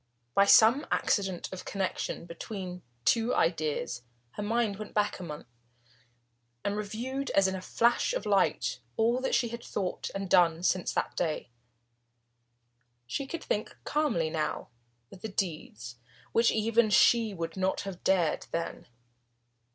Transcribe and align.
By 0.33 0.45
some 0.45 0.87
accident 0.89 1.47
of 1.53 1.63
connection 1.63 2.25
between 2.25 2.81
two 3.05 3.35
ideas, 3.35 4.01
her 4.31 4.41
mind 4.41 4.77
went 4.77 4.95
back 4.95 5.19
a 5.19 5.23
month, 5.23 5.45
and 6.65 6.75
reviewed 6.75 7.29
as 7.35 7.47
in 7.47 7.53
a 7.53 7.61
flash 7.61 8.11
of 8.11 8.25
light 8.25 8.79
all 8.97 9.21
that 9.21 9.35
she 9.35 9.49
had 9.49 9.63
thought 9.63 10.09
and 10.15 10.27
done 10.27 10.63
since 10.63 10.91
that 10.93 11.15
day. 11.15 11.51
She 13.05 13.25
had 13.25 13.29
greatly 13.29 13.37
changed 13.37 13.43
since 13.43 13.49
then. 13.51 13.75
She 13.77 13.77
could 13.77 13.77
think 13.77 13.83
calmly 13.85 14.29
now 14.31 14.69
of 15.11 15.35
deeds 15.35 15.97
which 16.31 16.49
even 16.51 16.89
she 16.89 17.35
would 17.35 17.55
not 17.55 17.81
have 17.81 18.03
dared 18.03 18.47
then. 18.51 18.87